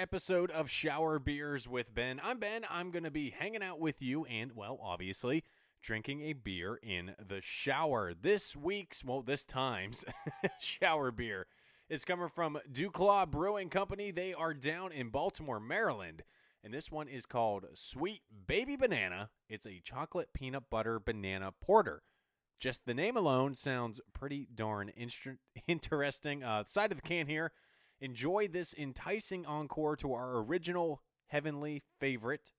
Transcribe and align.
episode 0.00 0.50
of 0.50 0.70
Shower 0.70 1.18
Beers 1.18 1.68
with 1.68 1.94
Ben. 1.94 2.22
I'm 2.24 2.38
Ben. 2.38 2.62
I'm 2.70 2.90
going 2.90 3.04
to 3.04 3.10
be 3.10 3.34
hanging 3.38 3.62
out 3.62 3.78
with 3.78 4.00
you 4.00 4.24
and, 4.24 4.52
well, 4.56 4.80
obviously, 4.82 5.44
drinking 5.82 6.22
a 6.22 6.32
beer 6.32 6.80
in 6.82 7.14
the 7.22 7.42
shower. 7.42 8.14
This 8.18 8.56
week's, 8.56 9.04
well, 9.04 9.20
this 9.20 9.44
time's 9.44 10.06
shower 10.58 11.10
beer 11.10 11.46
is 11.90 12.06
coming 12.06 12.30
from 12.30 12.58
DuClaw 12.72 13.30
Brewing 13.30 13.68
Company. 13.68 14.10
They 14.10 14.32
are 14.32 14.54
down 14.54 14.90
in 14.90 15.10
Baltimore, 15.10 15.60
Maryland. 15.60 16.22
And 16.64 16.72
this 16.72 16.90
one 16.90 17.06
is 17.06 17.26
called 17.26 17.66
Sweet 17.74 18.22
Baby 18.46 18.76
Banana. 18.76 19.28
It's 19.50 19.66
a 19.66 19.82
chocolate 19.84 20.32
peanut 20.32 20.70
butter 20.70 20.98
banana 20.98 21.52
porter. 21.60 22.04
Just 22.58 22.86
the 22.86 22.94
name 22.94 23.18
alone 23.18 23.54
sounds 23.54 24.00
pretty 24.14 24.48
darn 24.54 24.88
interesting. 25.68 26.42
Uh, 26.42 26.64
side 26.64 26.90
of 26.90 26.96
the 26.96 27.06
can 27.06 27.26
here. 27.26 27.52
Enjoy 28.00 28.48
this 28.48 28.74
enticing 28.74 29.44
encore 29.44 29.96
to 29.96 30.12
our 30.12 30.38
original 30.38 31.02
heavenly 31.26 31.82
favorite. 31.98 32.52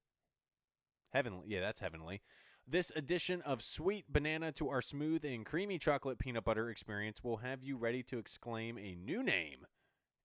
Heavenly, 1.11 1.45
yeah, 1.47 1.59
that's 1.61 1.79
heavenly. 1.79 2.21
This 2.67 2.91
addition 2.95 3.41
of 3.41 3.61
sweet 3.61 4.05
banana 4.07 4.51
to 4.53 4.69
our 4.69 4.81
smooth 4.81 5.25
and 5.25 5.45
creamy 5.45 5.77
chocolate 5.77 6.19
peanut 6.19 6.43
butter 6.43 6.69
experience 6.69 7.23
will 7.23 7.37
have 7.37 7.63
you 7.63 7.75
ready 7.75 8.03
to 8.03 8.19
exclaim 8.19 8.77
a 8.77 8.95
new 8.95 9.23
name. 9.23 9.65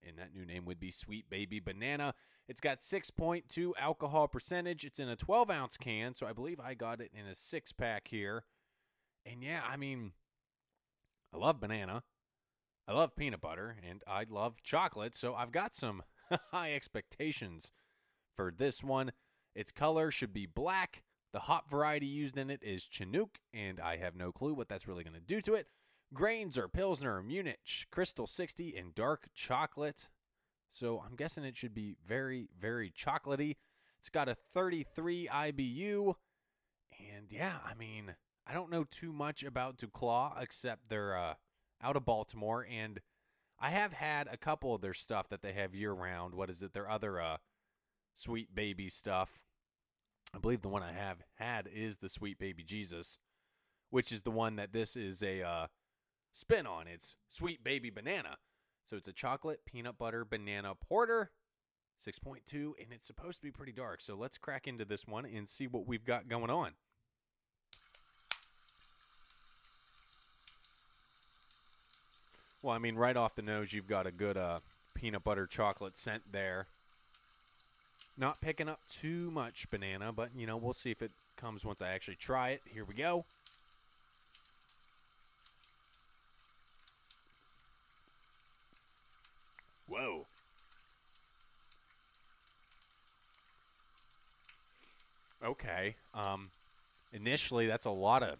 And 0.06 0.18
that 0.18 0.34
new 0.34 0.44
name 0.44 0.64
would 0.66 0.78
be 0.78 0.92
Sweet 0.92 1.28
Baby 1.28 1.58
Banana. 1.58 2.14
It's 2.48 2.60
got 2.60 2.78
6.2 2.78 3.72
alcohol 3.78 4.28
percentage. 4.28 4.84
It's 4.84 5.00
in 5.00 5.08
a 5.08 5.16
12 5.16 5.50
ounce 5.50 5.76
can, 5.76 6.14
so 6.14 6.26
I 6.26 6.32
believe 6.32 6.60
I 6.60 6.74
got 6.74 7.00
it 7.00 7.10
in 7.12 7.26
a 7.26 7.34
six 7.34 7.72
pack 7.72 8.06
here. 8.08 8.44
And 9.24 9.42
yeah, 9.42 9.62
I 9.68 9.76
mean, 9.76 10.12
I 11.34 11.38
love 11.38 11.60
banana. 11.60 12.04
I 12.88 12.94
love 12.94 13.16
peanut 13.16 13.40
butter 13.40 13.76
and 13.88 14.02
I 14.06 14.26
love 14.28 14.62
chocolate, 14.62 15.14
so 15.14 15.34
I've 15.34 15.50
got 15.50 15.74
some 15.74 16.02
high 16.52 16.72
expectations 16.72 17.72
for 18.36 18.52
this 18.56 18.84
one. 18.84 19.12
Its 19.54 19.72
color 19.72 20.10
should 20.10 20.32
be 20.32 20.46
black. 20.46 21.02
The 21.32 21.40
hop 21.40 21.68
variety 21.68 22.06
used 22.06 22.38
in 22.38 22.48
it 22.48 22.62
is 22.62 22.88
Chinook, 22.88 23.38
and 23.52 23.80
I 23.80 23.96
have 23.96 24.14
no 24.14 24.30
clue 24.32 24.54
what 24.54 24.68
that's 24.68 24.86
really 24.86 25.02
going 25.02 25.14
to 25.14 25.20
do 25.20 25.40
to 25.42 25.54
it. 25.54 25.66
Grains 26.14 26.56
are 26.56 26.68
Pilsner, 26.68 27.22
Munich, 27.22 27.86
Crystal 27.90 28.26
60, 28.26 28.76
and 28.76 28.94
dark 28.94 29.28
chocolate. 29.34 30.08
So 30.70 31.02
I'm 31.04 31.16
guessing 31.16 31.44
it 31.44 31.56
should 31.56 31.74
be 31.74 31.96
very, 32.06 32.48
very 32.58 32.90
chocolatey. 32.90 33.56
It's 33.98 34.08
got 34.08 34.28
a 34.28 34.36
33 34.52 35.28
IBU. 35.32 36.14
And 36.98 37.26
yeah, 37.30 37.58
I 37.68 37.74
mean, 37.74 38.14
I 38.46 38.54
don't 38.54 38.70
know 38.70 38.84
too 38.84 39.12
much 39.12 39.42
about 39.42 39.78
DuClaw 39.78 40.40
except 40.40 40.88
they're 40.88 41.16
uh, 41.16 41.34
out 41.82 41.96
of 41.96 42.04
Baltimore, 42.04 42.66
and 42.70 43.00
I 43.58 43.70
have 43.70 43.92
had 43.92 44.28
a 44.30 44.36
couple 44.36 44.74
of 44.74 44.80
their 44.80 44.94
stuff 44.94 45.28
that 45.28 45.42
they 45.42 45.52
have 45.52 45.74
year 45.74 45.92
round. 45.92 46.34
What 46.34 46.50
is 46.50 46.62
it? 46.62 46.72
Their 46.72 46.90
other 46.90 47.20
uh, 47.20 47.38
sweet 48.14 48.54
baby 48.54 48.88
stuff. 48.88 49.42
I 50.34 50.38
believe 50.38 50.62
the 50.62 50.68
one 50.68 50.82
I 50.82 50.92
have 50.92 51.18
had 51.36 51.68
is 51.72 51.98
the 51.98 52.08
sweet 52.08 52.38
baby 52.38 52.62
Jesus, 52.62 53.18
which 53.90 54.12
is 54.12 54.22
the 54.22 54.30
one 54.30 54.56
that 54.56 54.72
this 54.72 54.96
is 54.96 55.22
a 55.22 55.42
uh, 55.42 55.66
spin 56.32 56.66
on. 56.66 56.86
It's 56.86 57.16
sweet 57.28 57.64
baby 57.64 57.90
banana. 57.90 58.36
So 58.84 58.96
it's 58.96 59.08
a 59.08 59.12
chocolate 59.12 59.60
peanut 59.64 59.98
butter 59.98 60.24
banana 60.24 60.74
porter, 60.74 61.32
6.2, 62.04 62.72
and 62.80 62.92
it's 62.92 63.06
supposed 63.06 63.38
to 63.40 63.42
be 63.42 63.50
pretty 63.50 63.72
dark. 63.72 64.00
So 64.00 64.14
let's 64.14 64.38
crack 64.38 64.66
into 64.66 64.84
this 64.84 65.06
one 65.06 65.24
and 65.24 65.48
see 65.48 65.66
what 65.66 65.86
we've 65.86 66.04
got 66.04 66.28
going 66.28 66.50
on. 66.50 66.72
Well, 72.62 72.74
I 72.74 72.78
mean, 72.78 72.96
right 72.96 73.16
off 73.16 73.34
the 73.36 73.42
nose, 73.42 73.72
you've 73.72 73.88
got 73.88 74.06
a 74.06 74.10
good 74.10 74.36
uh, 74.36 74.60
peanut 74.94 75.24
butter 75.24 75.46
chocolate 75.46 75.96
scent 75.96 76.22
there. 76.32 76.66
Not 78.18 78.40
picking 78.40 78.68
up 78.68 78.80
too 78.88 79.30
much 79.30 79.70
banana, 79.70 80.12
but 80.12 80.34
you 80.34 80.46
know, 80.46 80.56
we'll 80.56 80.72
see 80.72 80.90
if 80.90 81.02
it 81.02 81.12
comes 81.36 81.64
once 81.64 81.82
I 81.82 81.90
actually 81.90 82.16
try 82.16 82.50
it. 82.50 82.62
Here 82.66 82.84
we 82.84 82.94
go. 82.94 83.24
Whoa. 89.88 90.26
Okay. 95.44 95.94
Um 96.14 96.50
initially 97.12 97.66
that's 97.66 97.86
a 97.86 97.90
lot 97.90 98.22
of 98.22 98.38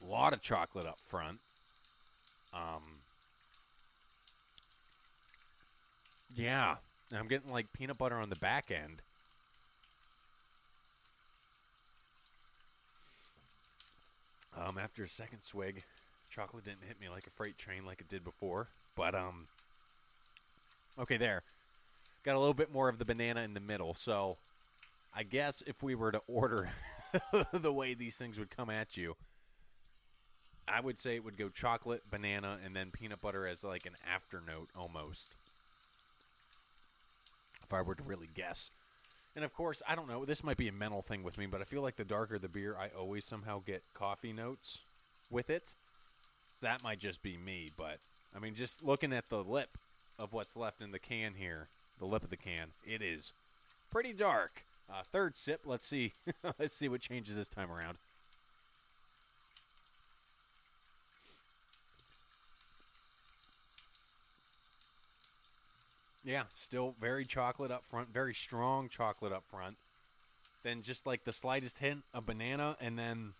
lot 0.00 0.32
of 0.32 0.42
chocolate 0.42 0.86
up 0.86 0.98
front. 1.00 1.38
Um 2.52 2.82
Yeah. 6.34 6.76
And 7.10 7.18
I'm 7.18 7.28
getting 7.28 7.50
like 7.50 7.72
peanut 7.72 7.98
butter 7.98 8.16
on 8.16 8.30
the 8.30 8.36
back 8.36 8.70
end. 8.70 9.02
Um, 14.58 14.78
after 14.78 15.02
a 15.02 15.08
second 15.08 15.40
swig, 15.40 15.82
chocolate 16.30 16.64
didn't 16.64 16.84
hit 16.86 17.00
me 17.00 17.08
like 17.08 17.26
a 17.26 17.30
freight 17.30 17.58
train 17.58 17.84
like 17.86 18.00
it 18.00 18.08
did 18.08 18.24
before. 18.24 18.68
But 18.96 19.14
um, 19.14 19.46
okay, 20.98 21.16
there. 21.16 21.42
Got 22.24 22.36
a 22.36 22.38
little 22.38 22.54
bit 22.54 22.72
more 22.72 22.88
of 22.88 22.98
the 22.98 23.04
banana 23.04 23.42
in 23.42 23.54
the 23.54 23.60
middle. 23.60 23.94
So, 23.94 24.36
I 25.14 25.24
guess 25.24 25.62
if 25.66 25.82
we 25.82 25.94
were 25.94 26.12
to 26.12 26.20
order 26.28 26.70
the 27.52 27.72
way 27.72 27.94
these 27.94 28.16
things 28.16 28.38
would 28.38 28.50
come 28.50 28.70
at 28.70 28.96
you, 28.96 29.16
I 30.68 30.80
would 30.80 30.98
say 30.98 31.16
it 31.16 31.24
would 31.24 31.38
go 31.38 31.48
chocolate, 31.48 32.02
banana, 32.10 32.58
and 32.64 32.74
then 32.74 32.90
peanut 32.90 33.20
butter 33.20 33.46
as 33.46 33.64
like 33.64 33.86
an 33.86 33.96
afternote 34.12 34.68
almost 34.76 35.28
if 37.62 37.72
I 37.72 37.82
were 37.82 37.94
to 37.94 38.02
really 38.02 38.28
guess. 38.34 38.70
And 39.34 39.44
of 39.44 39.54
course, 39.54 39.82
I 39.88 39.94
don't 39.94 40.08
know. 40.08 40.24
This 40.24 40.44
might 40.44 40.58
be 40.58 40.68
a 40.68 40.72
mental 40.72 41.00
thing 41.00 41.22
with 41.22 41.38
me, 41.38 41.46
but 41.46 41.60
I 41.62 41.64
feel 41.64 41.82
like 41.82 41.96
the 41.96 42.04
darker 42.04 42.38
the 42.38 42.48
beer, 42.48 42.76
I 42.78 42.88
always 42.96 43.24
somehow 43.24 43.62
get 43.64 43.82
coffee 43.94 44.32
notes 44.32 44.78
with 45.30 45.48
it. 45.48 45.72
So 46.52 46.66
that 46.66 46.84
might 46.84 46.98
just 46.98 47.22
be 47.22 47.38
me. 47.38 47.70
But 47.76 47.96
I 48.36 48.40
mean, 48.40 48.54
just 48.54 48.84
looking 48.84 49.12
at 49.12 49.30
the 49.30 49.42
lip 49.42 49.70
of 50.18 50.32
what's 50.32 50.56
left 50.56 50.82
in 50.82 50.92
the 50.92 50.98
can 50.98 51.32
here, 51.34 51.68
the 51.98 52.04
lip 52.04 52.22
of 52.22 52.30
the 52.30 52.36
can, 52.36 52.68
it 52.84 53.00
is 53.00 53.32
pretty 53.90 54.12
dark. 54.12 54.64
Uh, 54.92 55.02
third 55.02 55.34
sip. 55.34 55.60
Let's 55.64 55.86
see. 55.86 56.12
let's 56.58 56.74
see 56.74 56.88
what 56.88 57.00
changes 57.00 57.36
this 57.36 57.48
time 57.48 57.72
around. 57.72 57.96
Yeah, 66.24 66.44
still 66.54 66.94
very 67.00 67.24
chocolate 67.24 67.72
up 67.72 67.84
front, 67.84 68.08
very 68.08 68.34
strong 68.34 68.88
chocolate 68.88 69.32
up 69.32 69.42
front. 69.42 69.76
Then 70.62 70.82
just 70.82 71.06
like 71.06 71.24
the 71.24 71.32
slightest 71.32 71.78
hint 71.78 72.02
of 72.14 72.26
banana, 72.26 72.76
and 72.80 72.96
then 72.96 73.32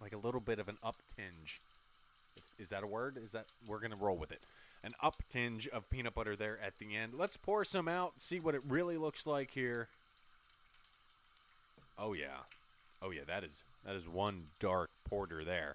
like 0.00 0.12
a 0.12 0.18
little 0.18 0.40
bit 0.40 0.60
of 0.60 0.68
an 0.68 0.76
up 0.84 0.96
tinge. 1.16 1.60
Is 2.58 2.68
that 2.68 2.84
a 2.84 2.86
word? 2.86 3.16
Is 3.16 3.32
that 3.32 3.46
we're 3.66 3.80
gonna 3.80 3.96
roll 3.96 4.16
with 4.16 4.30
it? 4.30 4.38
An 4.84 4.92
up 5.02 5.16
tinge 5.30 5.66
of 5.66 5.90
peanut 5.90 6.14
butter 6.14 6.36
there 6.36 6.58
at 6.64 6.78
the 6.78 6.94
end. 6.94 7.14
Let's 7.16 7.36
pour 7.36 7.64
some 7.64 7.88
out, 7.88 8.20
see 8.20 8.38
what 8.38 8.54
it 8.54 8.60
really 8.68 8.96
looks 8.96 9.26
like 9.26 9.50
here. 9.50 9.88
Oh 11.98 12.12
yeah, 12.12 12.38
oh 13.02 13.10
yeah, 13.10 13.22
that 13.26 13.42
is 13.42 13.64
that 13.84 13.96
is 13.96 14.08
one 14.08 14.44
dark 14.60 14.90
porter 15.08 15.42
there. 15.42 15.74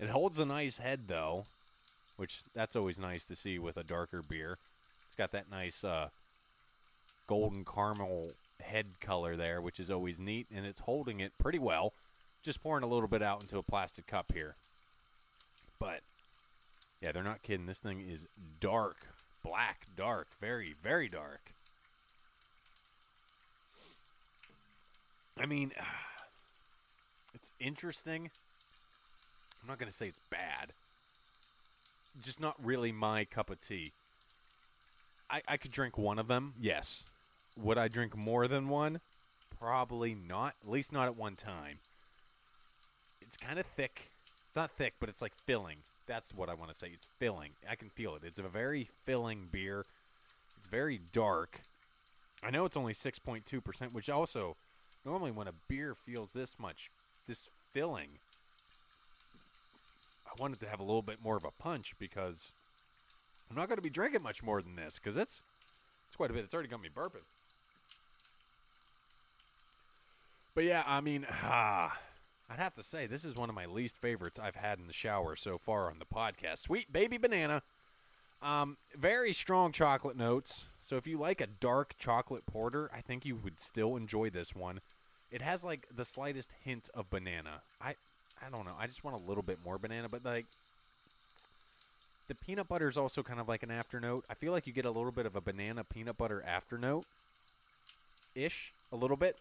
It 0.00 0.08
holds 0.08 0.38
a 0.38 0.46
nice 0.46 0.78
head 0.78 1.00
though 1.08 1.44
which 2.18 2.42
that's 2.52 2.74
always 2.74 2.98
nice 2.98 3.24
to 3.26 3.36
see 3.36 3.58
with 3.60 3.76
a 3.76 3.84
darker 3.84 4.22
beer. 4.28 4.58
It's 5.06 5.16
got 5.16 5.30
that 5.32 5.50
nice 5.50 5.84
uh, 5.84 6.08
golden 7.28 7.64
caramel 7.64 8.32
head 8.60 8.86
color 9.00 9.36
there, 9.36 9.60
which 9.60 9.78
is 9.78 9.88
always 9.88 10.18
neat, 10.18 10.48
and 10.54 10.66
it's 10.66 10.80
holding 10.80 11.20
it 11.20 11.32
pretty 11.38 11.60
well. 11.60 11.92
Just 12.44 12.60
pouring 12.60 12.82
a 12.82 12.88
little 12.88 13.08
bit 13.08 13.22
out 13.22 13.40
into 13.40 13.56
a 13.56 13.62
plastic 13.62 14.08
cup 14.08 14.26
here. 14.34 14.56
But 15.78 16.00
yeah, 17.00 17.12
they're 17.12 17.22
not 17.22 17.42
kidding. 17.42 17.66
This 17.66 17.78
thing 17.78 18.00
is 18.00 18.26
dark, 18.60 18.96
black, 19.44 19.86
dark, 19.96 20.26
very, 20.40 20.74
very 20.82 21.08
dark. 21.08 21.40
I 25.40 25.46
mean, 25.46 25.70
it's 27.34 27.52
interesting. 27.60 28.28
I'm 29.62 29.68
not 29.68 29.78
going 29.78 29.90
to 29.90 29.96
say 29.96 30.08
it's 30.08 30.20
bad 30.30 30.72
just 32.22 32.40
not 32.40 32.54
really 32.62 32.92
my 32.92 33.24
cup 33.24 33.50
of 33.50 33.60
tea. 33.60 33.92
I, 35.30 35.42
I 35.46 35.56
could 35.56 35.72
drink 35.72 35.98
one 35.98 36.18
of 36.18 36.28
them, 36.28 36.54
yes. 36.58 37.04
Would 37.56 37.78
I 37.78 37.88
drink 37.88 38.16
more 38.16 38.48
than 38.48 38.68
one? 38.68 39.00
Probably 39.60 40.14
not. 40.14 40.54
At 40.62 40.70
least 40.70 40.92
not 40.92 41.06
at 41.06 41.16
one 41.16 41.34
time. 41.36 41.78
It's 43.20 43.36
kind 43.36 43.58
of 43.58 43.66
thick. 43.66 44.06
It's 44.46 44.56
not 44.56 44.70
thick, 44.70 44.94
but 45.00 45.08
it's 45.08 45.20
like 45.20 45.34
filling. 45.34 45.78
That's 46.06 46.32
what 46.32 46.48
I 46.48 46.54
want 46.54 46.70
to 46.70 46.76
say. 46.76 46.88
It's 46.92 47.06
filling. 47.18 47.50
I 47.68 47.74
can 47.74 47.88
feel 47.88 48.14
it. 48.14 48.22
It's 48.24 48.38
a 48.38 48.42
very 48.42 48.88
filling 49.04 49.48
beer. 49.52 49.84
It's 50.56 50.66
very 50.68 51.00
dark. 51.12 51.60
I 52.42 52.50
know 52.50 52.64
it's 52.64 52.76
only 52.76 52.94
6.2%, 52.94 53.92
which 53.92 54.08
also, 54.08 54.56
normally 55.04 55.32
when 55.32 55.48
a 55.48 55.52
beer 55.68 55.94
feels 55.94 56.32
this 56.32 56.58
much, 56.58 56.90
this 57.26 57.50
filling, 57.72 58.08
I 60.28 60.40
wanted 60.40 60.60
to 60.60 60.68
have 60.68 60.80
a 60.80 60.84
little 60.84 61.02
bit 61.02 61.22
more 61.22 61.36
of 61.36 61.44
a 61.44 61.62
punch 61.62 61.94
because 61.98 62.52
I'm 63.50 63.56
not 63.56 63.68
going 63.68 63.78
to 63.78 63.82
be 63.82 63.90
drinking 63.90 64.22
much 64.22 64.42
more 64.42 64.60
than 64.62 64.76
this 64.76 64.98
because 64.98 65.16
it's 65.16 65.42
it's 66.06 66.16
quite 66.16 66.30
a 66.30 66.32
bit. 66.32 66.44
It's 66.44 66.54
already 66.54 66.68
got 66.68 66.82
me 66.82 66.88
burping. 66.94 67.24
But 70.54 70.64
yeah, 70.64 70.82
I 70.86 71.00
mean, 71.00 71.26
ah, 71.44 71.96
I'd 72.50 72.58
have 72.58 72.74
to 72.74 72.82
say 72.82 73.06
this 73.06 73.24
is 73.24 73.36
one 73.36 73.48
of 73.48 73.54
my 73.54 73.66
least 73.66 73.96
favorites 73.98 74.38
I've 74.38 74.56
had 74.56 74.78
in 74.78 74.86
the 74.86 74.92
shower 74.92 75.36
so 75.36 75.58
far 75.58 75.90
on 75.90 75.98
the 75.98 76.04
podcast. 76.04 76.58
Sweet 76.58 76.92
baby 76.92 77.18
banana. 77.18 77.62
Um, 78.40 78.76
very 78.96 79.32
strong 79.32 79.72
chocolate 79.72 80.16
notes. 80.16 80.64
So 80.80 80.96
if 80.96 81.06
you 81.06 81.18
like 81.18 81.40
a 81.40 81.46
dark 81.46 81.94
chocolate 81.98 82.46
porter, 82.46 82.90
I 82.94 83.00
think 83.00 83.26
you 83.26 83.36
would 83.36 83.60
still 83.60 83.96
enjoy 83.96 84.30
this 84.30 84.54
one. 84.54 84.80
It 85.30 85.42
has 85.42 85.64
like 85.64 85.86
the 85.94 86.04
slightest 86.04 86.50
hint 86.64 86.88
of 86.94 87.10
banana. 87.10 87.60
I 87.82 87.94
I 88.44 88.50
don't 88.50 88.64
know. 88.64 88.74
I 88.78 88.86
just 88.86 89.04
want 89.04 89.20
a 89.20 89.28
little 89.28 89.42
bit 89.42 89.58
more 89.64 89.78
banana, 89.78 90.08
but 90.10 90.24
like 90.24 90.46
the 92.28 92.34
peanut 92.34 92.68
butter 92.68 92.88
is 92.88 92.98
also 92.98 93.22
kind 93.22 93.40
of 93.40 93.48
like 93.48 93.62
an 93.62 93.70
afternote. 93.70 94.24
I 94.30 94.34
feel 94.34 94.52
like 94.52 94.66
you 94.66 94.72
get 94.72 94.84
a 94.84 94.90
little 94.90 95.12
bit 95.12 95.26
of 95.26 95.36
a 95.36 95.40
banana 95.40 95.84
peanut 95.84 96.18
butter 96.18 96.42
afternote 96.46 97.04
ish, 98.34 98.72
a 98.92 98.96
little 98.96 99.16
bit. 99.16 99.36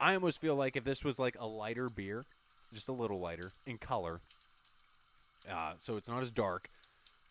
I 0.00 0.14
almost 0.14 0.40
feel 0.40 0.54
like 0.54 0.76
if 0.76 0.84
this 0.84 1.04
was 1.04 1.18
like 1.18 1.36
a 1.40 1.46
lighter 1.46 1.88
beer, 1.88 2.24
just 2.72 2.88
a 2.88 2.92
little 2.92 3.18
lighter 3.18 3.50
in 3.66 3.78
color, 3.78 4.20
uh, 5.50 5.72
so 5.78 5.96
it's 5.96 6.08
not 6.08 6.22
as 6.22 6.30
dark, 6.30 6.68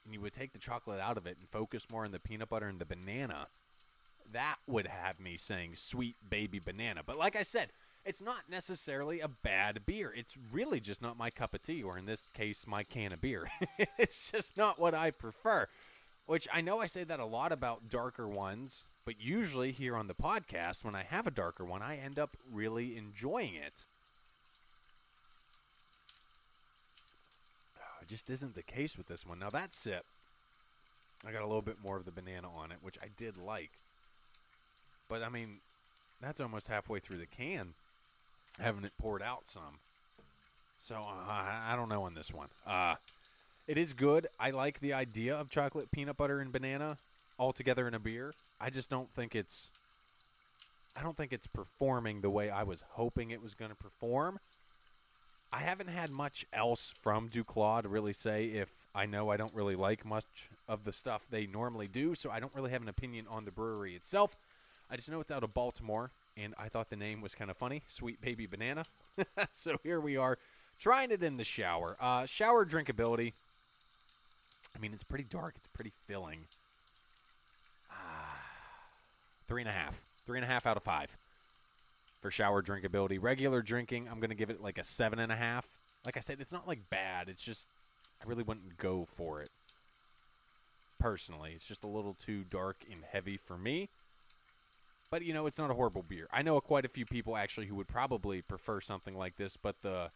and 0.03 0.13
you 0.13 0.21
would 0.21 0.33
take 0.33 0.53
the 0.53 0.59
chocolate 0.59 0.99
out 0.99 1.17
of 1.17 1.27
it 1.27 1.37
and 1.39 1.47
focus 1.47 1.89
more 1.91 2.05
on 2.05 2.11
the 2.11 2.19
peanut 2.19 2.49
butter 2.49 2.67
and 2.67 2.79
the 2.79 2.85
banana, 2.85 3.45
that 4.33 4.55
would 4.67 4.87
have 4.87 5.19
me 5.19 5.37
saying 5.37 5.75
sweet 5.75 6.15
baby 6.29 6.59
banana. 6.59 7.01
But 7.05 7.17
like 7.17 7.35
I 7.35 7.43
said, 7.43 7.69
it's 8.05 8.21
not 8.21 8.49
necessarily 8.49 9.19
a 9.19 9.27
bad 9.27 9.85
beer. 9.85 10.13
It's 10.15 10.37
really 10.51 10.79
just 10.79 11.01
not 11.01 11.17
my 11.17 11.31
cup 11.31 11.53
of 11.53 11.63
tea, 11.63 11.81
or 11.81 11.97
in 11.97 12.05
this 12.05 12.27
case, 12.27 12.67
my 12.67 12.83
can 12.83 13.11
of 13.11 13.21
beer. 13.21 13.49
it's 13.97 14.31
just 14.31 14.57
not 14.57 14.79
what 14.79 14.93
I 14.93 15.11
prefer. 15.11 15.65
Which 16.27 16.47
I 16.53 16.61
know 16.61 16.79
I 16.81 16.87
say 16.87 17.03
that 17.03 17.19
a 17.19 17.25
lot 17.25 17.51
about 17.51 17.89
darker 17.89 18.27
ones, 18.27 18.85
but 19.05 19.19
usually 19.19 19.71
here 19.71 19.95
on 19.95 20.07
the 20.07 20.13
podcast, 20.13 20.83
when 20.83 20.95
I 20.95 21.03
have 21.03 21.27
a 21.27 21.31
darker 21.31 21.65
one, 21.65 21.81
I 21.81 21.97
end 21.97 22.17
up 22.19 22.31
really 22.51 22.95
enjoying 22.95 23.55
it. 23.55 23.85
Oh, 27.77 28.01
it 28.01 28.07
just 28.07 28.29
isn't 28.29 28.55
the 28.55 28.63
case 28.63 28.97
with 28.97 29.07
this 29.07 29.25
one. 29.25 29.39
Now, 29.39 29.49
that 29.49 29.73
sip, 29.73 30.03
I 31.27 31.31
got 31.31 31.43
a 31.43 31.47
little 31.47 31.61
bit 31.61 31.83
more 31.83 31.97
of 31.97 32.05
the 32.05 32.11
banana 32.11 32.47
on 32.55 32.71
it, 32.71 32.77
which 32.81 32.97
I 33.01 33.07
did 33.17 33.37
like. 33.37 33.71
But 35.09 35.21
I 35.21 35.29
mean, 35.29 35.57
that's 36.21 36.39
almost 36.39 36.67
halfway 36.67 36.99
through 36.99 37.17
the 37.17 37.27
can, 37.27 37.73
having 38.59 38.83
it 38.83 38.91
poured 38.99 39.21
out 39.21 39.47
some. 39.47 39.79
So 40.79 40.95
uh, 40.95 41.27
I 41.29 41.73
don't 41.75 41.89
know 41.89 42.03
on 42.03 42.13
this 42.13 42.33
one. 42.33 42.47
Uh, 42.65 42.95
it 43.67 43.77
is 43.77 43.93
good. 43.93 44.27
I 44.39 44.51
like 44.51 44.79
the 44.79 44.93
idea 44.93 45.35
of 45.35 45.49
chocolate, 45.49 45.91
peanut 45.91 46.17
butter, 46.17 46.39
and 46.39 46.51
banana 46.51 46.97
all 47.37 47.53
together 47.53 47.87
in 47.87 47.93
a 47.93 47.99
beer. 47.99 48.33
I 48.61 48.69
just 48.69 48.89
don't 48.89 49.09
think 49.09 49.35
it's. 49.35 49.69
I 50.97 51.03
don't 51.03 51.17
think 51.17 51.33
it's 51.33 51.47
performing 51.47 52.21
the 52.21 52.29
way 52.29 52.49
I 52.49 52.63
was 52.63 52.83
hoping 52.91 53.31
it 53.31 53.41
was 53.41 53.53
going 53.53 53.71
to 53.71 53.77
perform. 53.77 54.37
I 55.51 55.59
haven't 55.59 55.89
had 55.89 56.09
much 56.09 56.45
else 56.53 56.93
from 57.01 57.29
DuClaw 57.29 57.81
to 57.81 57.87
really 57.89 58.13
say 58.13 58.45
if 58.45 58.69
I 58.93 59.05
know 59.05 59.29
I 59.29 59.37
don't 59.37 59.53
really 59.53 59.75
like 59.75 60.05
much 60.05 60.25
of 60.69 60.83
the 60.83 60.93
stuff 60.93 61.25
they 61.29 61.47
normally 61.47 61.87
do, 61.87 62.15
so 62.15 62.31
I 62.31 62.39
don't 62.39 62.53
really 62.55 62.71
have 62.71 62.81
an 62.81 62.89
opinion 62.89 63.25
on 63.29 63.45
the 63.45 63.51
brewery 63.51 63.93
itself. 63.93 64.35
I 64.89 64.95
just 64.95 65.11
know 65.11 65.19
it's 65.19 65.31
out 65.31 65.43
of 65.43 65.53
Baltimore, 65.53 66.11
and 66.37 66.53
I 66.57 66.69
thought 66.69 66.89
the 66.89 66.95
name 66.95 67.21
was 67.21 67.35
kind 67.35 67.49
of 67.49 67.57
funny, 67.57 67.81
Sweet 67.87 68.21
Baby 68.21 68.45
Banana. 68.45 68.85
so 69.51 69.77
here 69.83 69.99
we 69.99 70.17
are, 70.17 70.37
trying 70.79 71.11
it 71.11 71.23
in 71.23 71.37
the 71.37 71.43
shower. 71.43 71.95
Uh, 71.99 72.25
shower 72.25 72.65
drinkability. 72.65 73.33
I 74.75 74.79
mean, 74.79 74.91
it's 74.93 75.03
pretty 75.03 75.25
dark. 75.29 75.53
It's 75.55 75.67
pretty 75.67 75.91
filling. 76.07 76.39
Ah, 77.91 78.41
three 79.47 79.61
and 79.61 79.69
a 79.69 79.73
half. 79.73 80.05
Three 80.25 80.37
and 80.37 80.45
a 80.45 80.47
half 80.47 80.65
out 80.65 80.75
of 80.75 80.83
five 80.83 81.15
for 82.25 82.31
shower 82.31 82.63
drinkability. 82.63 83.21
Regular 83.21 83.61
drinking, 83.61 84.07
I'm 84.11 84.19
to 84.19 84.35
give 84.35 84.49
it 84.49 84.59
like 84.59 84.79
a 84.79 84.83
seven 84.83 85.19
and 85.19 85.31
a 85.31 85.35
half. 85.35 85.67
Like 86.05 86.17
I 86.17 86.21
said, 86.21 86.37
it's 86.39 86.51
not 86.51 86.67
like 86.67 86.79
bad. 86.89 87.29
It's 87.29 87.43
just, 87.43 87.69
I 88.19 88.27
really 88.27 88.41
wouldn't 88.41 88.79
go 88.79 89.05
for 89.05 89.43
it. 89.43 89.49
Personally, 90.99 91.51
it's 91.53 91.67
just 91.67 91.83
a 91.83 91.87
little 91.87 92.15
too 92.15 92.43
dark 92.49 92.77
and 92.91 93.03
heavy 93.11 93.37
for 93.37 93.59
me. 93.59 93.89
But 95.11 95.23
you 95.23 95.33
know, 95.33 95.45
it's 95.45 95.59
not 95.59 95.71
a 95.71 95.75
horrible 95.75 96.03
beer. 96.07 96.27
I 96.31 96.41
know 96.41 96.59
quite 96.59 96.85
a 96.85 96.89
few 96.89 97.05
people 97.05 97.37
actually 97.37 97.67
who 97.67 97.75
would 97.75 97.87
probably 97.87 98.41
prefer 98.41 98.81
something 98.81 99.17
like 99.17 99.35
this, 99.35 99.57
but 99.57 99.81
the 99.81 100.09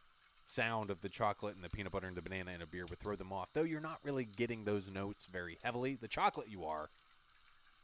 sound 0.45 0.89
of 0.89 1.01
the 1.01 1.09
chocolate 1.09 1.55
and 1.55 1.63
the 1.63 1.69
peanut 1.69 1.91
butter 1.91 2.07
and 2.07 2.15
the 2.15 2.21
banana 2.21 2.51
in 2.51 2.61
a 2.61 2.65
beer 2.65 2.85
would 2.87 2.99
throw 2.99 3.15
them 3.15 3.31
off. 3.31 3.49
Though 3.53 3.63
you're 3.63 3.79
not 3.79 3.99
really 4.03 4.27
getting 4.35 4.63
those 4.65 4.91
notes 4.91 5.27
very 5.31 5.57
heavily. 5.63 5.95
The 5.95 6.07
chocolate 6.07 6.47
you 6.49 6.65
are. 6.65 6.89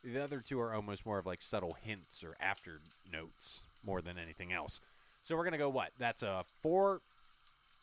The 0.04 0.24
other 0.24 0.40
two 0.40 0.60
are 0.60 0.74
almost 0.74 1.06
more 1.06 1.20
of 1.20 1.26
like 1.26 1.42
subtle 1.42 1.78
hints 1.84 2.24
or 2.24 2.36
after 2.42 2.80
notes 3.12 3.62
more 3.86 4.02
than 4.02 4.18
anything 4.18 4.52
else. 4.52 4.80
So 5.24 5.36
we're 5.36 5.44
gonna 5.44 5.58
go 5.58 5.70
what? 5.70 5.90
That's 6.00 6.24
a 6.24 6.44
four. 6.62 7.02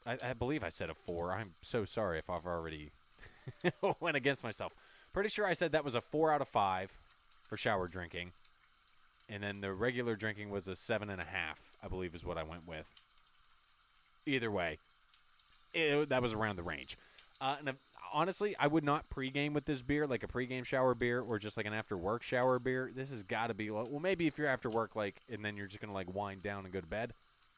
I, 0.06 0.18
I 0.24 0.32
believe 0.32 0.64
I 0.64 0.68
said 0.68 0.90
a 0.90 0.94
four. 0.94 1.32
I'm 1.32 1.50
so 1.62 1.84
sorry 1.84 2.18
if 2.18 2.28
I've 2.28 2.46
already 2.46 2.90
went 4.00 4.16
against 4.16 4.44
myself. 4.44 4.72
Pretty 5.12 5.28
sure 5.28 5.46
I 5.46 5.52
said 5.52 5.72
that 5.72 5.84
was 5.84 5.94
a 5.94 6.00
four 6.00 6.32
out 6.32 6.40
of 6.40 6.48
five 6.48 6.90
for 7.48 7.56
shower 7.56 7.86
drinking, 7.86 8.32
and 9.28 9.42
then 9.42 9.60
the 9.60 9.72
regular 9.72 10.16
drinking 10.16 10.50
was 10.50 10.68
a 10.68 10.76
seven 10.76 11.10
and 11.10 11.20
a 11.20 11.24
half. 11.24 11.60
I 11.84 11.88
believe 11.88 12.14
is 12.14 12.24
what 12.24 12.38
I 12.38 12.42
went 12.42 12.66
with. 12.66 12.92
Either 14.26 14.50
way, 14.50 14.78
it, 15.74 16.08
that 16.08 16.22
was 16.22 16.32
around 16.32 16.56
the 16.56 16.62
range. 16.62 16.96
Uh, 17.40 17.56
and 17.58 17.68
if, 17.70 17.76
honestly, 18.14 18.54
I 18.58 18.68
would 18.68 18.84
not 18.84 19.04
pregame 19.10 19.52
with 19.52 19.64
this 19.64 19.82
beer, 19.82 20.06
like 20.06 20.22
a 20.22 20.28
pregame 20.28 20.64
shower 20.64 20.94
beer 20.94 21.20
or 21.20 21.38
just 21.38 21.56
like 21.56 21.66
an 21.66 21.74
after 21.74 21.96
work 21.96 22.22
shower 22.22 22.58
beer. 22.58 22.90
This 22.94 23.10
has 23.10 23.24
got 23.24 23.48
to 23.48 23.54
be 23.54 23.70
well, 23.70 23.98
maybe 24.00 24.26
if 24.26 24.38
you're 24.38 24.48
after 24.48 24.70
work, 24.70 24.94
like, 24.94 25.16
and 25.30 25.44
then 25.44 25.56
you're 25.56 25.66
just 25.66 25.80
gonna 25.80 25.92
like 25.92 26.14
wind 26.14 26.42
down 26.42 26.64
and 26.64 26.72
go 26.72 26.80
to 26.80 26.86
bed, 26.86 27.12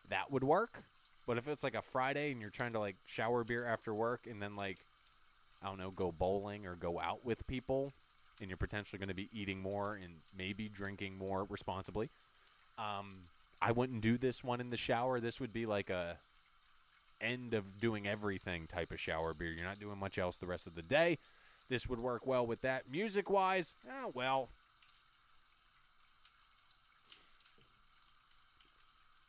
that 0.08 0.31
would 0.31 0.44
work. 0.44 0.81
But 1.26 1.38
if 1.38 1.49
it's 1.49 1.62
like 1.62 1.75
a 1.75 1.82
Friday 1.82 2.32
and 2.32 2.40
you're 2.40 2.50
trying 2.50 2.72
to 2.72 2.81
like 2.81 2.96
shower 3.06 3.44
beer 3.44 3.66
after 3.66 3.94
work 3.94 4.20
and 4.31 4.40
then 4.40 4.56
like, 4.56 4.78
I 5.62 5.68
don't 5.68 5.78
know, 5.78 5.90
go 5.90 6.12
bowling 6.12 6.66
or 6.66 6.76
go 6.76 7.00
out 7.00 7.25
with 7.25 7.47
people, 7.47 7.92
and 8.41 8.50
you're 8.50 8.57
potentially 8.57 8.99
going 8.99 9.09
to 9.09 9.14
be 9.14 9.29
eating 9.33 9.61
more 9.61 9.95
and 9.95 10.14
maybe 10.37 10.69
drinking 10.69 11.19
more 11.19 11.47
responsibly, 11.49 12.09
um, 12.79 13.12
I 13.62 13.73
wouldn't 13.73 14.03
do 14.03 14.17
this 14.17 14.43
one 14.45 14.61
in 14.61 14.71
the 14.71 14.76
shower. 14.76 15.21
This 15.21 15.41
would 15.41 15.53
be 15.53 15.67
like 15.67 15.91
a 15.91 16.17
end 17.21 17.55
of 17.55 17.81
doing 17.81 18.07
everything 18.07 18.67
type 18.67 18.91
of 18.91 19.00
shower 19.00 19.35
beer. 19.35 19.53
You're 19.53 19.64
not 19.64 19.81
doing 19.81 19.99
much 19.99 20.19
else 20.19 20.37
the 20.37 20.47
rest 20.47 20.67
of 20.67 20.75
the 20.75 20.83
day. 20.83 21.19
This 21.69 21.88
would 21.88 21.99
work 21.99 22.26
well 22.26 22.47
with 22.47 22.61
that. 22.62 22.91
Music 22.91 23.31
wise, 23.31 23.75
eh, 23.88 24.11
well, 24.14 24.49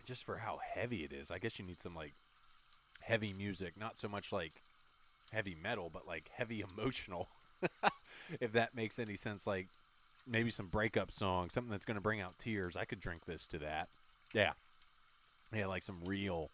just 0.05 0.25
for 0.25 0.37
how 0.37 0.59
heavy 0.73 1.03
it 1.03 1.11
is, 1.11 1.31
I 1.31 1.39
guess 1.39 1.57
you 1.57 1.65
need 1.65 1.79
some 1.79 1.95
like 1.95 2.11
heavy 3.01 3.33
music, 3.37 3.73
not 3.79 3.97
so 3.97 4.07
much 4.07 4.33
like 4.33 4.51
heavy 5.31 5.55
metal, 5.61 5.89
but 5.93 6.07
like 6.07 6.29
heavy 6.35 6.63
emotional. 6.77 7.27
If 8.39 8.53
that 8.53 8.75
makes 8.75 8.99
any 8.99 9.15
sense, 9.15 9.47
like 9.47 9.67
maybe 10.27 10.49
some 10.49 10.67
breakup 10.67 11.11
song, 11.11 11.49
something 11.49 11.71
that's 11.71 11.85
going 11.85 11.95
to 11.95 12.01
bring 12.01 12.21
out 12.21 12.37
tears. 12.39 12.75
I 12.75 12.85
could 12.85 12.99
drink 12.99 13.25
this 13.25 13.45
to 13.47 13.59
that. 13.59 13.87
Yeah. 14.33 14.53
Yeah, 15.53 15.67
like 15.67 15.83
some 15.83 15.97
real 16.05 16.49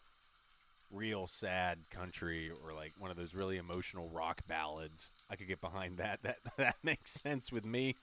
real 0.93 1.25
sad 1.25 1.77
country 1.89 2.51
or 2.65 2.73
like 2.73 2.91
one 2.99 3.09
of 3.09 3.15
those 3.15 3.33
really 3.33 3.57
emotional 3.57 4.09
rock 4.13 4.41
ballads. 4.47 5.09
I 5.29 5.35
could 5.35 5.47
get 5.47 5.61
behind 5.61 5.97
that. 5.97 6.21
That 6.23 6.37
that 6.57 6.75
makes 6.83 7.11
sense 7.11 7.51
with 7.51 7.65
me. 7.65 7.95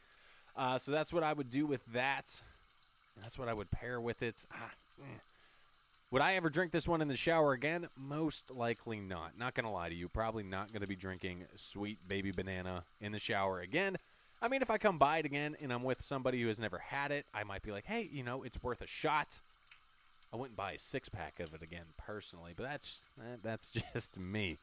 Uh, 0.57 0.79
so 0.79 0.91
that's 0.91 1.13
what 1.13 1.23
I 1.23 1.33
would 1.33 1.51
do 1.51 1.67
with 1.67 1.85
that. 1.93 2.41
That's 3.21 3.39
what 3.39 3.49
I 3.49 3.55
would 3.55 3.71
pair 3.71 4.01
with 4.01 4.23
it. 4.23 4.45
Ah, 4.53 4.71
eh. 5.03 5.19
Would 6.11 6.23
I 6.23 6.37
ever 6.37 6.49
drink 6.49 6.73
this 6.73 6.89
one 6.89 7.03
in 7.03 7.09
the 7.09 7.17
shower 7.17 7.53
again? 7.53 7.87
Most 7.99 8.55
likely 8.55 8.99
not. 8.99 9.33
Not 9.39 9.53
gonna 9.53 9.71
lie 9.71 9.91
to 9.91 9.95
you. 9.95 10.09
Probably 10.09 10.43
not 10.43 10.73
gonna 10.73 10.87
be 10.87 10.97
drinking 10.97 11.45
sweet 11.57 11.99
baby 12.09 12.31
banana 12.31 12.83
in 13.03 13.13
the 13.13 13.19
shower 13.19 13.61
again. 13.61 13.95
I 14.41 14.49
mean, 14.49 14.63
if 14.63 14.71
I 14.71 14.79
come 14.79 14.97
by 14.97 15.19
it 15.19 15.27
again 15.27 15.55
and 15.61 15.71
I'm 15.71 15.83
with 15.83 16.01
somebody 16.01 16.41
who 16.41 16.49
has 16.49 16.59
never 16.59 16.79
had 16.79 17.11
it, 17.11 17.27
I 17.35 17.45
might 17.45 17.63
be 17.63 17.73
like, 17.73 17.85
hey, 17.85 18.09
you 18.11 18.23
know, 18.23 18.43
it's 18.43 18.63
worth 18.65 18.81
a 18.81 18.87
shot. 18.87 19.39
I 20.33 20.37
wouldn't 20.37 20.57
buy 20.57 20.73
a 20.73 20.79
six 20.79 21.11
pack 21.11 21.41
of 21.41 21.53
it 21.55 21.61
again 21.61 21.85
personally, 21.99 22.53
but 22.57 22.63
that's 22.63 23.07
eh, 23.21 23.37
that's 23.43 23.71
just 23.93 24.19
me. 24.19 24.57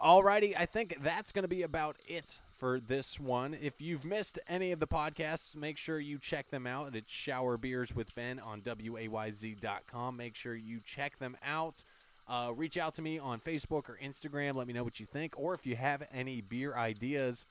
Alrighty, 0.00 0.54
I 0.58 0.66
think 0.66 0.98
that's 1.00 1.32
going 1.32 1.44
to 1.44 1.48
be 1.48 1.62
about 1.62 1.96
it 2.08 2.40
for 2.58 2.80
this 2.80 3.20
one. 3.20 3.54
If 3.54 3.80
you've 3.80 4.04
missed 4.04 4.38
any 4.48 4.72
of 4.72 4.80
the 4.80 4.86
podcasts, 4.86 5.56
make 5.56 5.78
sure 5.78 6.00
you 6.00 6.18
check 6.18 6.50
them 6.50 6.66
out. 6.66 6.94
It's 6.94 7.10
Shower 7.10 7.56
Beers 7.56 7.94
with 7.94 8.14
Ben 8.14 8.40
on 8.40 8.62
WAYZ.com. 8.62 10.16
Make 10.16 10.34
sure 10.34 10.56
you 10.56 10.80
check 10.84 11.18
them 11.18 11.36
out. 11.44 11.84
Uh, 12.28 12.52
reach 12.56 12.76
out 12.76 12.94
to 12.94 13.02
me 13.02 13.18
on 13.18 13.38
Facebook 13.38 13.88
or 13.88 13.96
Instagram. 14.02 14.54
Let 14.54 14.66
me 14.66 14.72
know 14.72 14.82
what 14.82 14.98
you 14.98 15.06
think. 15.06 15.38
Or 15.38 15.54
if 15.54 15.66
you 15.66 15.76
have 15.76 16.02
any 16.12 16.40
beer 16.40 16.74
ideas, 16.74 17.46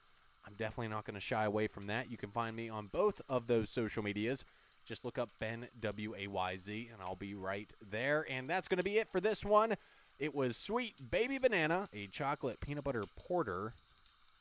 I'm 0.46 0.54
definitely 0.54 0.90
not 0.90 1.06
going 1.06 1.16
to 1.16 1.22
shy 1.22 1.46
away 1.46 1.68
from 1.68 1.88
that. 1.88 2.12
You 2.12 2.18
can 2.18 2.30
find 2.30 2.56
me 2.56 2.68
on 2.70 2.88
both 2.88 3.22
of 3.30 3.48
those 3.48 3.70
social 3.70 4.04
medias. 4.04 4.44
Just 4.86 5.06
look 5.06 5.18
up 5.18 5.30
Ben 5.40 5.68
W 5.80 6.14
A 6.20 6.28
Y 6.28 6.56
Z, 6.58 6.90
and 6.92 7.02
I'll 7.02 7.16
be 7.16 7.34
right 7.34 7.68
there. 7.90 8.26
And 8.30 8.48
that's 8.50 8.68
going 8.68 8.78
to 8.78 8.84
be 8.84 8.98
it 8.98 9.08
for 9.08 9.20
this 9.20 9.44
one. 9.46 9.76
It 10.20 10.34
was 10.34 10.56
Sweet 10.56 10.94
Baby 11.12 11.40
Banana, 11.40 11.90
a 11.94 12.08
chocolate 12.08 12.62
peanut 12.62 12.86
butter 12.86 13.04
porter 13.18 13.74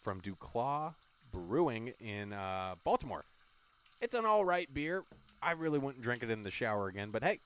from 0.03 0.21
DuClaw 0.21 0.95
Brewing 1.33 1.93
in 2.01 2.33
uh, 2.33 2.77
Baltimore. 2.85 3.25
It's 4.01 4.15
an 4.15 4.25
all 4.25 4.45
right 4.45 4.73
beer. 4.73 5.03
I 5.43 5.53
really 5.53 5.81
wouldn't 5.81 6.03
drink 6.03 6.23
it 6.23 6.31
in 6.31 6.45
the 6.45 6.51
shower 6.51 6.87
again, 6.89 7.09
but 7.11 7.25
hey, 7.25 7.41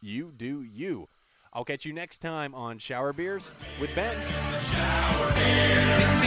you 0.00 0.32
do 0.36 0.62
you. 0.62 1.08
I'll 1.52 1.64
catch 1.64 1.84
you 1.84 1.92
next 1.92 2.18
time 2.18 2.54
on 2.54 2.78
Shower 2.78 3.12
Beers 3.12 3.52
with 3.80 3.92
Ben. 3.94 4.16
Shower 4.70 5.32
beer. 5.34 6.21